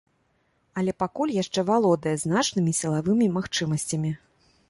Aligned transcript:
Але 0.81 0.91
пакуль 1.01 1.33
яшчэ 1.41 1.59
валодае 1.67 2.15
значнымі 2.23 2.71
сілавымі 2.79 3.27
магчымасцямі. 3.39 4.11